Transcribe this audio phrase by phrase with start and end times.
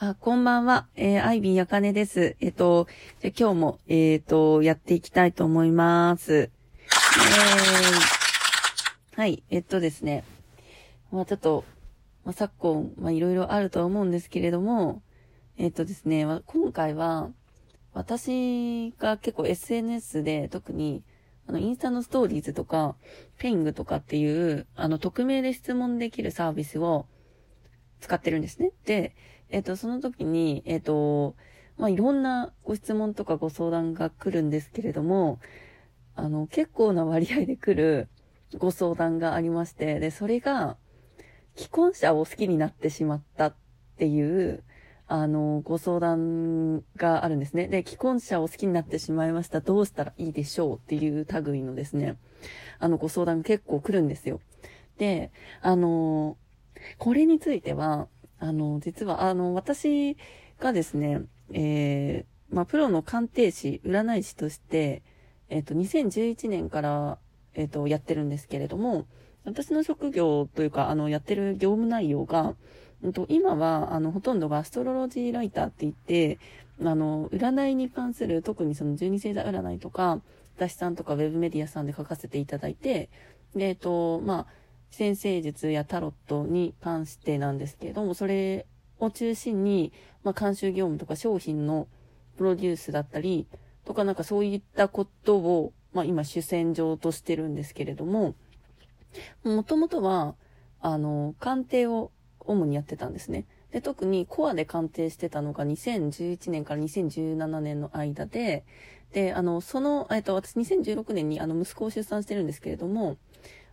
[0.00, 0.86] あ、こんばんは。
[0.94, 2.36] えー、アイビーやかねです。
[2.38, 2.86] えっ、ー、と、
[3.18, 6.32] じゃ今日も、えっ、ー、と、やっていきたいと思います。
[6.34, 10.22] えー、はい、えっとですね。
[11.10, 11.64] まあちょっと、
[12.24, 15.02] まあ、昨今、まあいろいろあると思うんですけれども、
[15.56, 17.30] えっとですね、今回は、
[17.92, 21.02] 私が結構 SNS で特に、
[21.48, 22.94] あの、インスタのストーリーズとか、
[23.36, 27.06] ペイングとかっていう、あの、匿名で質問できるサービスを
[27.98, 28.70] 使ってるんですね。
[28.84, 29.16] で、
[29.50, 31.36] えっ、と、その時に、えっ、と、
[31.78, 35.38] まあ、いろんなご質問とかご相談が来るんですけれども、
[36.16, 38.08] あの、結構な割合で来る
[38.58, 40.76] ご相談がありまして、で、それが、
[41.54, 43.54] 既婚者を好きになってしまったっ
[43.96, 44.64] ていう、
[45.06, 47.68] あの、ご相談があるんですね。
[47.68, 49.60] で、既婚者を好きになってしまいました。
[49.60, 52.16] どうしたらいいでしょうっていう類のですね、
[52.78, 54.40] あの、ご相談結構来るんですよ。
[54.98, 55.30] で、
[55.62, 56.36] あの、
[56.98, 58.08] これについては、
[58.40, 60.16] あの、実は、あの、私
[60.58, 65.02] がですね、えー、まあ、プロの鑑定士、占い師として、
[65.48, 67.18] えっ、ー、と、2011年から、
[67.54, 69.06] えっ、ー、と、やってるんですけれども、
[69.44, 72.54] 私の職業というか、あの、やってる業務内容が、
[73.02, 76.38] うんと、今は、あの、ほとんどがアストロロジーライターって言って、
[76.82, 80.20] あの、占いに関する、特にその十二星座占いとか、
[80.56, 83.08] 私さんとかウェブメディアさんで書かせていただいて、
[83.54, 84.46] で、えっ、と、まあ、
[84.90, 88.66] 先生術やタロットに関してなんですけれども、それ
[88.98, 89.92] を中心に、
[90.24, 91.86] まあ、監修業務とか商品の
[92.36, 93.46] プロデュースだったり、
[93.84, 98.34] とかなんかそういったことを、まあ、今主戦場としてるんですけれども、
[99.44, 100.34] もともとは、
[100.80, 103.46] あの、鑑定を主にやってたんですね。
[103.72, 108.64] で、特にコアで鑑定してたのが2011年から2017年の間で、
[109.12, 113.16] で、あの、その、えっと、私2016年にあの息子を出産してるんですけれども、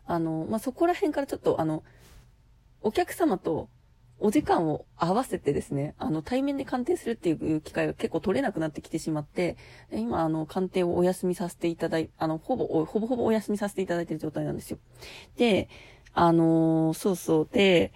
[0.06, 1.84] あの、まあ、そこら辺からちょっと、あの、
[2.82, 3.70] お客様と
[4.20, 9.58] お時間を合わせてですね、あの、対面で鑑定するっていう機会が結構取れなくなってきてしまって、
[9.92, 14.78] 今、あの、鑑定をお休みさせていただい、あの、ほぼ、ほぼほぼお休みさせていただいている状態なんですよ。
[15.38, 15.70] で、
[16.14, 17.50] あのー、そうそう。
[17.52, 17.92] で、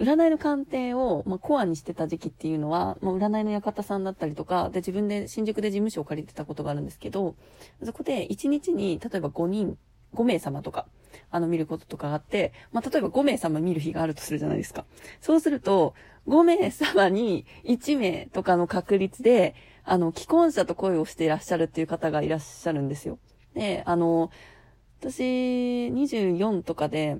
[0.00, 7.36] 占いの鑑定を、まあ、コアにしてた時期っていうのは、もう占いの館さんだったりとか、で、自分で新宿で事務所を借りてたことがあるんですけど、
[7.82, 9.76] そこで1日に、例えば5人、
[10.14, 10.86] 5名様とか、
[11.30, 14.84] あの、見ることとかあって、まあ、例えば5名様見る日があるとするじゃないですか。
[15.20, 15.94] そうすると、
[16.26, 19.54] 5名様に1名とかの確率で、
[19.84, 23.18] あの、既婚者と恋をしていらっしゃるっていう方がいらっしゃるんですよ。
[23.54, 24.30] で、あの、
[25.00, 27.18] 私、24とかで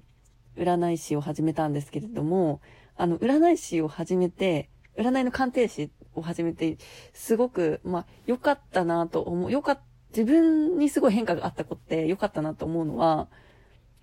[0.57, 2.61] 占い師を始めたんですけれども、
[2.97, 4.69] あの、占い師を始めて、
[4.99, 6.77] 占いの鑑定士を始めて、
[7.13, 9.81] すごく、まあ、良かったなと思う、良かっ、
[10.19, 13.29] 自分にすごい変化があった子って良かったなと思うのは、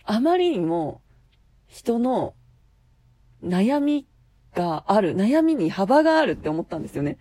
[0.06, 1.02] あまりにも
[1.68, 2.36] 人の
[3.44, 4.08] 悩み
[4.53, 7.18] がある、悩みに幅があるって思ったんですよね。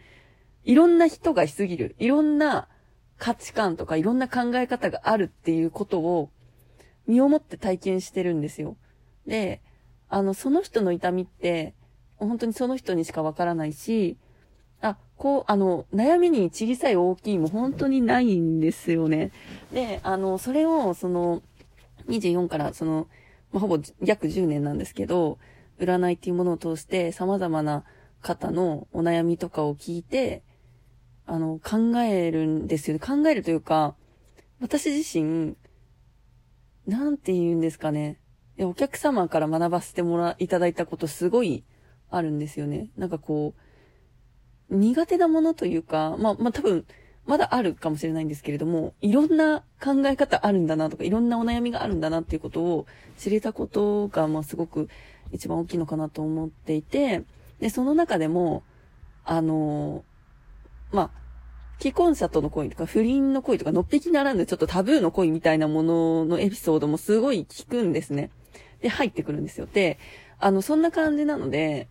[0.62, 1.97] いろんな人がいすぎる。
[1.99, 2.69] いろんな
[3.19, 6.31] 価値観とかいろんな考え方があるっていうことを
[7.09, 8.76] 身をもって体験してるんですよ。
[9.26, 9.61] で、
[10.09, 11.75] あの、その人の痛みって、
[12.16, 14.19] 本当にその人にしかわからないし、
[14.84, 19.32] あ、こう、あの、悩みに小さい大きいも本当にないんですよね。
[19.72, 21.42] で、あの、それを、その、
[22.08, 23.08] 24からその、
[23.50, 25.38] ま、ほぼ約10年なんですけど、
[25.78, 27.84] 占いっていうものを通して様々な
[28.20, 30.42] 方のお悩みとかを聞いて、
[31.26, 33.00] あの、考えるんですよね。
[33.00, 33.96] 考えるというか、
[34.60, 35.56] 私自身、
[36.86, 38.20] なんて言うんですかね。
[38.58, 41.64] お客様から学ばせてもら、いただいたことすごい
[42.10, 42.90] あるんですよね。
[42.98, 43.60] なんかこう、
[44.70, 46.84] 苦手なものというか、まあ、まあ、多分、
[47.26, 52.86] まだあるかもしれないんですけれども、いろんな考え方あるんだなとか、いろんなお悩みがあるんだなっていうことを
[53.16, 54.88] 知れたことが、まあすごく
[55.32, 57.25] 一番大きいのかなと思っていて、
[57.60, 58.62] で、その中でも、
[59.25, 60.04] あの
[60.92, 61.10] まあ、
[61.78, 68.31] 既婚者との恋とか、不倫の恋とか、のっぴきならぬちょっとタブーの恋みたいなもののエピソードもすごい聞くんですね。
[68.81, 69.66] で、入ってくるんですよ。
[69.66, 69.98] で、
[70.38, 71.88] あの、そんな感じなので、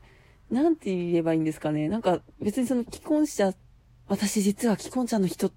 [0.51, 1.89] なんて言えばいいんですかね。
[1.89, 3.53] なんか、別にその既婚者
[4.07, 5.51] 私実は既婚者の人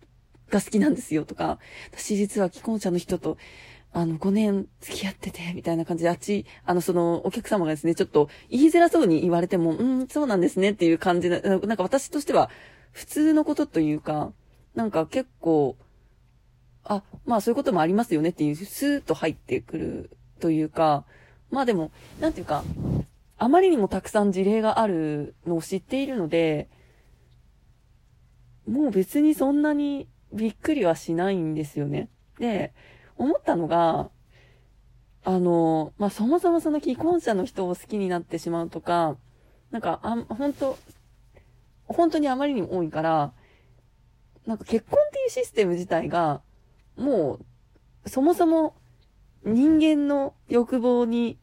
[0.50, 1.58] が好きなんですよとか、
[1.92, 3.36] 私実は既婚者の人と、
[3.92, 12.50] あの、5年付き合ってて、みたいな感じで、あっち、あの、その、お客様がですね、ちょっと言いづらそうに言われても、うん、そうなんですねっていう感じで、なんか私としては、
[12.92, 14.32] 普通のことというか、
[14.74, 15.76] なんか結構、
[16.84, 21.04] あ、まあそういうこともありますよねっていう、スーッと入ってくるというか、
[21.50, 21.90] まあでも、
[22.20, 22.62] なんていうか、
[23.38, 26.68] あまりにもたくさん事例があるのを知っているので、
[28.66, 32.08] もう別にそんなにびっくりはしないんですよね。
[32.38, 32.72] で、
[33.16, 34.10] 思ったのが、
[35.24, 39.16] あの、まあ、そもそもその既婚者の人を好きになってしまうとか、
[39.70, 40.78] なんか、あん、本当
[41.88, 43.32] 本当にあまりにも多いから、
[44.46, 46.40] なんか結婚っていうシステム自体が、
[46.96, 47.40] も
[48.04, 48.74] う、そもそも
[49.44, 51.38] 人間の欲望に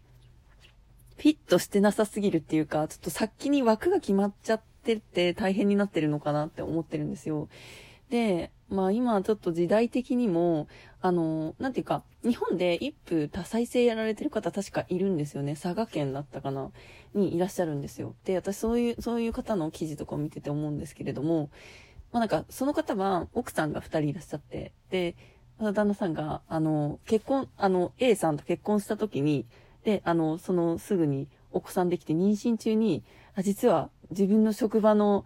[1.24, 7.48] フィットしてなさすぎるっていうか、ちょっと先に枠が決まっちゃってて大変になってるのかなって思ってるんですよ。
[8.10, 10.68] で、まあ今ちょっと時代的にも、
[11.00, 15.54] あの、なんていうか、日本で一夫多妻制やられてる方確かいるんですよね。
[15.56, 16.72] 佐賀県だったかな
[17.14, 18.16] にいらっしゃるんですよ。
[18.26, 21.52] で、私そういう、そういう方の記事とかを見てて思うんですけれども、
[22.12, 25.16] まあなんか、その方は奥さんが二人いらっしゃって、で、
[25.58, 29.46] 旦那さんが、あの、結婚、あの、A さんと結婚した時に、
[29.84, 33.04] で、あの、そのすぐにお子さんできて妊娠中に、
[33.36, 35.26] あ、実は自分の職場の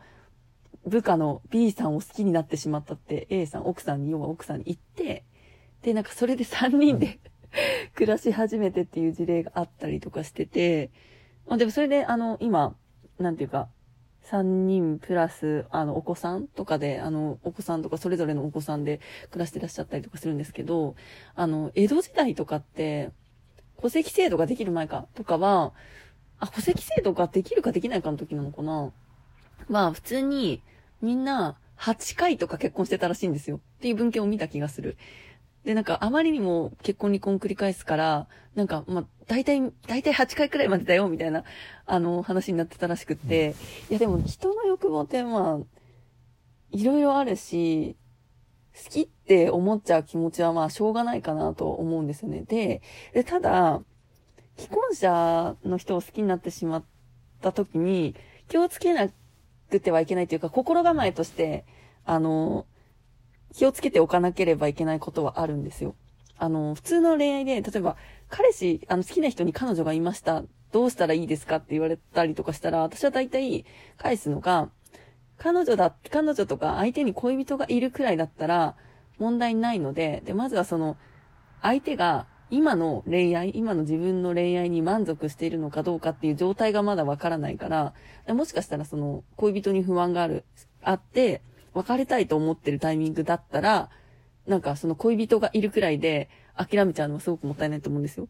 [0.85, 5.25] 部下の B さんを好きになってしまったって A さん、奥さんに、要は奥さんに言って、
[5.81, 7.19] で、なんかそれで3人で
[7.95, 10.91] 暮らし始めてっていう事例があったりとかしてて、
[11.45, 12.75] まあでもそれで、あの、今、
[13.19, 13.69] なんていうか、
[14.23, 18.99] 3人プラス、あの、お子さんとかで、あの、お子さんとかそれぞれのお子さんで
[19.29, 20.95] 暮らしてらっしゃったりとかするんですけど、
[21.35, 23.11] あの、江戸時代とかって、
[23.81, 25.73] 戸籍制度ができる前か、とかは、
[26.39, 28.91] あ、戸籍制度ができるかできないかの時なのかな
[29.69, 30.61] まあ、普通に、
[31.01, 33.57] みんな、8回とか結婚してたらしいんですよ。
[33.57, 34.97] っていう文献を見た気がする。
[35.63, 41.43] で、なんか、あまりにも結婚離婚繰り返すから、なんか、まあ、大体、大体8回くらいまでだよ、みたいな、
[41.85, 43.53] あの、話になってたらしくって。
[43.89, 45.77] いや、でも、人の欲望って、まあ、
[46.71, 47.95] いろいろあるし、
[48.83, 52.41] 好きって思っちゃう気持ちはまあしょうがないかなと思うんですよね。
[52.41, 52.81] で、
[53.13, 53.81] でただ、
[54.57, 56.83] 既婚者の人を好きになってしまっ
[57.41, 58.15] た時に
[58.47, 59.07] 気をつけな
[59.69, 61.65] くてはいけないというか、心構えとして、
[62.05, 62.65] あの、
[63.53, 65.95] 気をつけておかなければいけないことはあるんですよ。
[66.37, 67.97] あの、普通の恋愛で、例えば、
[68.29, 70.43] 彼氏、あの、好きな人に彼女がいました。
[70.71, 73.65] どうしたらいいですかって言われたりとかしたら、私は大体
[73.97, 74.69] 返すのが、
[75.37, 78.75] 彼女だ、彼女とか相手に恋人がいるくらいだったら
[79.19, 80.97] 問題ないので、で、まずはその、
[81.61, 87.93] 相手が今の恋愛、今の自分の恋愛に満足しているのかどうかっていう状態がまだわからないから、
[88.33, 90.45] もしかしたらその、恋人に不安がある、
[90.81, 91.41] あって、
[91.73, 93.89] 別れたいと思ってるタイミングだったら、
[94.47, 98.27] なんかその恋人がいるくらいで諦めちゃうのはすごくもったいないと思うんですよ。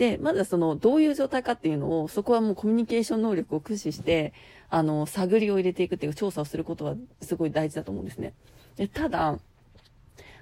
[0.00, 4.32] で、まずはその、どういう状態かっていうのを、そこはもうコミュニケーション能力を駆使して、
[4.70, 8.32] あの、探りを入れていくっていう調査をすることはすごい大事だと思うんですね。
[8.76, 9.38] で、ただ、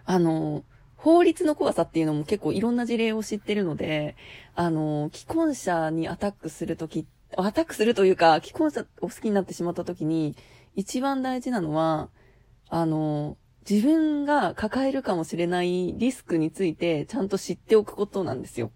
[0.05, 0.63] あの、
[0.95, 4.15] 法律の怖さっていうのも結構いろんな事例を知ってるので、
[4.55, 10.37] あの、既婚者にアタックするとき、アタックするというか、既婚者を好きになってしまったときに、
[10.77, 12.11] 一番大事なのは、
[12.69, 13.37] あの、
[13.69, 18.71] 自分が抱えるかもしれないリスクについてちゃんと知っておくことなんですよ。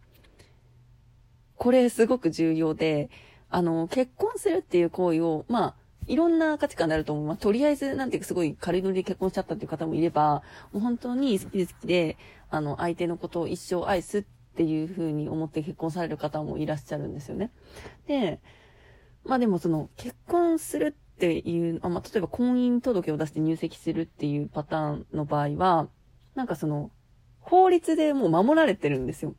[1.57, 3.11] これすごく重要で、
[3.49, 5.75] あの、結婚するっていう行為を、まあ、
[6.07, 7.27] いろんな価値観であると思う。
[7.27, 12.17] まあ、とりあえず、なんていうか、すごい軽いノリで結婚しちゃったっていう方もいれば、もう本当に好きで好きで、
[12.51, 14.25] あの、相手のことを一生愛すっ
[14.57, 17.51] ていう風に思って結婚される方もいらっしゃるんですよね。
[18.07, 18.41] で、
[19.25, 25.89] まあでもその、結婚するっていう、あまあ、例えば婚姻届を出して入籍するっていうパターンの場合は、
[26.35, 26.91] なんかその、
[27.39, 29.35] 法律でもう守られてるんですよ。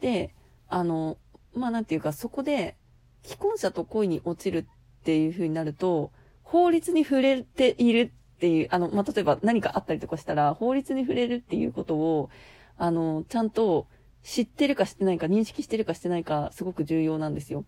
[0.00, 0.34] で、
[0.68, 1.18] あの、
[1.56, 2.76] まあなんていうか、そこで、
[3.24, 6.12] 既婚者と恋に落ちるっていう風になると、
[6.42, 12.30] 法律に触れているっていう、あの、まあ、例えば何かあったりとかしたら、法律に触れるっていうことを、
[12.76, 13.86] あの、ちゃんと
[14.22, 17.64] 知ってるか知ってないか、認識してるかしてないか、すごく重要なんですよ。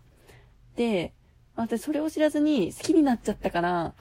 [0.77, 1.13] で、
[1.57, 3.95] 私それを知らずに好きになっちゃったから、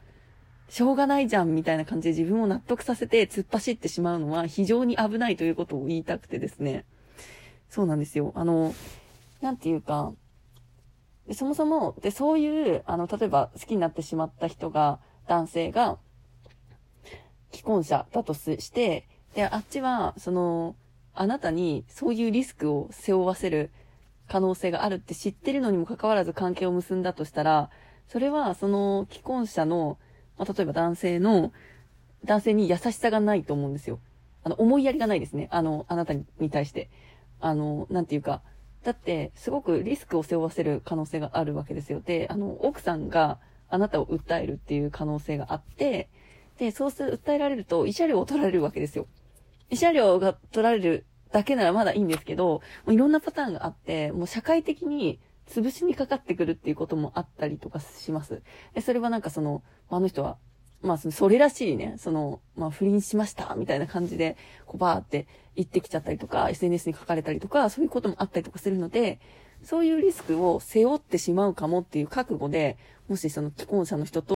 [0.69, 6.85] しょうがないじゃんみたいな感じで自分を納得させて突っ走ってしまうのは非常に危ないということを言いたくてですね。
[7.69, 8.31] そうなんですよ。
[8.35, 8.73] あの、
[9.41, 10.13] なんていうか、
[11.33, 15.97] そもそも、で、そういう、あの、例えば好きになってしまった人が、男性が、
[17.51, 20.75] 既婚者だとして、で、あっちは、その、
[21.13, 23.71] あなたにそういうリスクを背負わせる
[24.27, 27.69] 可能性があるって知ってるのにもかかわらず関係を結んだとしたら、
[28.07, 29.97] それは、その既婚者の、
[30.37, 31.51] まあ、例えば男性の、
[32.23, 33.99] 男性に優しさがないと思うんですよ。
[34.43, 35.49] あの、思いやりがないですね。
[35.51, 36.89] あの、あなたに対して。
[37.39, 38.41] あの、なんていうか、
[38.87, 41.99] だって、すごくリスクを背負わせる可能性があるわけですよ。
[41.99, 46.07] で、あの、奥さんがあなたを訴えるっていう可能性があって、
[46.57, 49.07] で、そうする、訴えられると、慰謝料を取られるわけですよ。
[49.71, 58.41] 慰謝料が取られるだけならまだいいんですけど、もういろんなパターンがあって、もう社会的に潰しにかかってくるっていうこともあったりとかします。
[58.73, 60.37] で、それはなんかその、あの人は
[60.81, 69.19] まあ、それらしいね、その、まあ、不倫しました、みたいな感じで、こう、バーって言ってきちゃったりとか、SNS に書かれたりとか、そういうこともあったりとかするので、
[69.63, 74.25] そういうリスクを背負ってしまうかもっていう覚悟で、もしその既婚者の人と